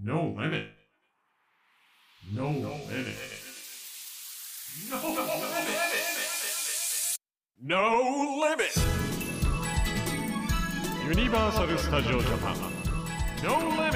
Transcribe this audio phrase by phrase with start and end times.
[0.00, 0.68] No limit.
[2.32, 3.16] No limit.
[4.88, 5.58] No limit.
[7.60, 7.82] No
[8.38, 8.78] limit.
[11.08, 12.54] ユニバーサル・スタジオ・ジャパン
[13.42, 13.90] No Limit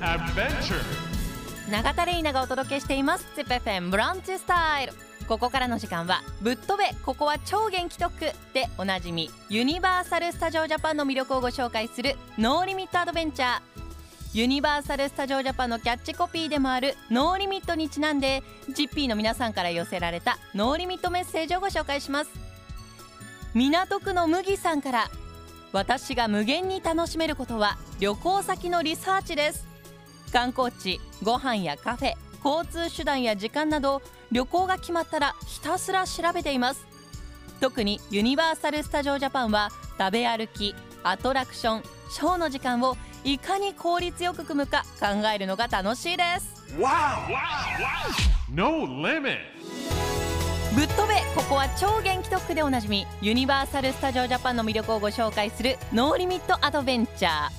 [0.00, 0.82] Adventure
[1.70, 4.92] 永田玲奈がお届けしています ZIPFM ブランチスタイル
[5.28, 8.34] ここからの時間はぶっ飛べここは超元気特区で
[8.76, 13.77] おなじみユニバーサル・スタジオ・ジャパンの魅力をご紹介するノーリミットアドベンチャー
[14.34, 22.30] ユニバーサル・スタジオ・ジャパンのキャッチコピーでもあるノーリミットにちなんで GP の皆さんから寄せられたノーリミットメッセージをご紹介します。
[23.54, 25.10] 港区の麦さんから
[25.72, 29.66] 私が無限に楽しめることは旅行先のリサーチです。
[30.30, 32.12] 観光地ご飯やカフェ
[32.44, 36.86] 交通手段や時間など旅行が決まったらひたすら調べています。
[37.60, 46.64] 特にユニバーサル・スタジオ・ジャパンは食べ歩きアトラクションショーの時間をいかに効率よく組むか考えるのが楽しいです。
[48.50, 49.38] No limit.
[50.74, 57.58] ぶっ飛べここは超元気特区でおなじみユニバーサル・スタジオ・ジャパンの魅力をご紹介するノーリミット・アドベンチャー。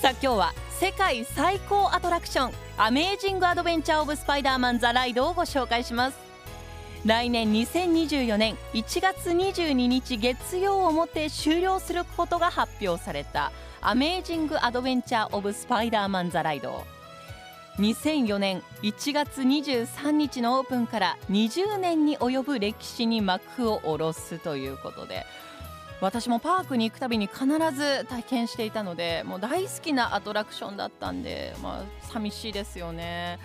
[0.00, 6.27] さあ今日は世界最高アトラクションアメージング・アドベンチャー・オブ・スパイダーマン・ザ・ライドをご紹介します
[7.06, 16.84] 来年2024年1月22日月曜をもって終了することが発表されたアメージング・アドベンチャー・オブ・スパイダーマン・ザ・ライド
[17.78, 25.24] 2004年1月23日のオープンから20年に及ぶ歴史に幕を下ろすということで
[26.00, 33.38] 私もパークに行くたびに必ず体験していたのでもう大好きなアトラクションだったんで、まあ、寂しいですよね。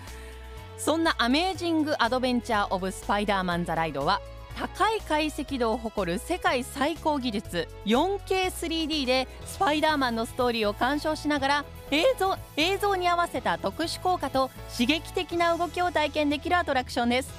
[0.76, 4.20] そんなアメージング・アドベンチャー・オブ・スパイダーマン・ザ・ライドは
[4.56, 17.32] 高い解析度を誇る世界最高技術 4K3D でスパイダーマンのストーリーを鑑賞しながら映像映像に合わせた特殊効果と刺激的な動きを体験できるアトラクションです。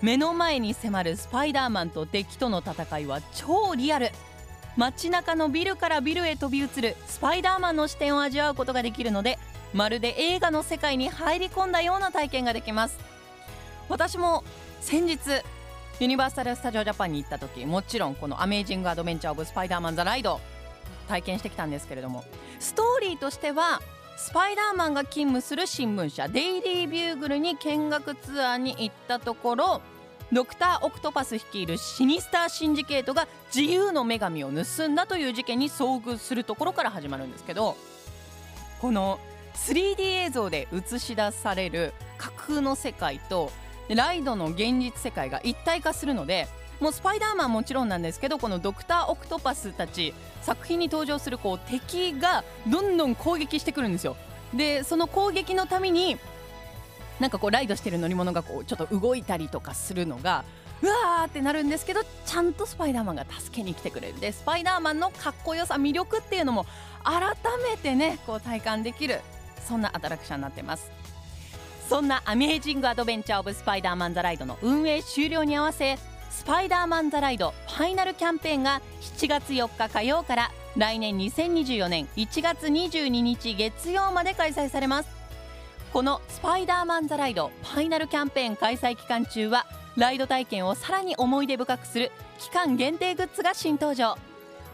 [0.00, 4.10] 目の前に迫るスパイダーマンと敵との戦いは超リアル。
[4.76, 9.36] 街中のビルからビルへ飛び移るスパイダーマンの視点を味わうことができるので
[9.72, 12.98] まるで映画の世界に入り込んだような体験ができます。
[13.88, 14.44] 私も
[14.80, 15.18] 先日
[16.00, 20.40] ユニバーサル・スタジオ・ジャパンに行った時もちろんこの「アメージング・アドベンチャー・オブ・スパイダーマン・ザ・ライド」
[21.08, 22.24] 体験してきたんですけれども
[22.60, 23.80] ストーリーとしては
[24.16, 29.80] スパイダーマンが勤務する新聞社デイリー・ビューグルに見学ツアーに行ったところ
[30.30, 37.76] ドクター・オクトパス率いるシニスター・シンジケートが自由の女神を盗んだという事件に遭遇するところから始まるんですけど
[38.80, 39.18] この
[39.66, 43.50] 3D 映像で映し出される架空の世界と
[43.88, 46.46] ライドの現実世界が一体化するので
[46.80, 54.16] もうスパイダーマンもちろんなんですけどこのドクター・オクトパスたち作品に登場するこう敵がどんどん攻撃してくるんですよ。
[54.54, 56.16] でその攻撃のために
[57.20, 60.44] なんかこうライドしてる乗り物がこうちょっと動いたりとかするのが
[60.80, 66.64] うわーってなるんですけどちゃんとスパイダーマンが助けに来てくれるでスパイダーマンのかっこよさ魅力っていうのも
[67.02, 67.34] 改
[67.68, 69.20] めてねこう体感できる
[69.66, 70.90] そんなアトラクションになってます。
[71.88, 75.98] そんなアメージング・アドベンチャー・オブ・スパイダーマン・ザ・ライドの運営終了に合わせ
[76.30, 85.08] スパイダーマン・ザ・ライドファイナルキャンペーンが7月4日火曜から来年2024年1月22日月曜まで開催されます。
[85.94, 89.66] このスパイダーマン・ザ・ライドファイナルキャンペーン開催期間中は
[89.96, 94.27] ライド体験をさらに思い出深くする期間限定グッズが新登場。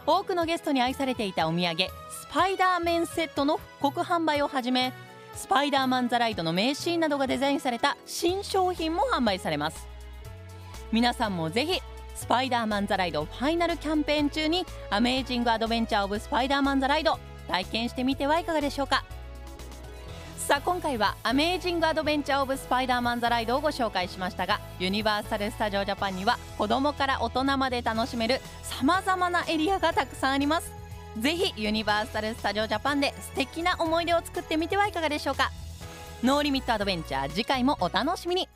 [0.07, 4.93] 多くのゲストに愛されていたお土産スパイダーメンセットの復刻販売をはじめ
[5.33, 9.87] スパイダーマン・ザ・ライドの名シーンなどがデザインされた新商品も販売されます。
[10.91, 11.81] 皆さんもぜひ
[12.13, 19.03] スパイダーマン・ザ・ライドファイナルキャンペーン中にアメージング・アドベンチャー・オブ・スパイダーマン・ザ・ライド体験してみてはいかがでしょうか？
[20.45, 30.71] さあ今回はアメージング・アドベンチャー・オブ・スパイダーマン・ザ・ライドをご紹介しましたがユニバーサル・スタジオ・ジャパンには子供から大人まで楽しめるさまざまなエリアがたくさんあります。
[31.19, 35.49] ぜひユニバーサル・スタジオ・ジャパンで素敵な思い出を作ってみてはいかがでしょうか。
[36.23, 38.47] ノーリミット・アドベンチャー次回もお楽しみに。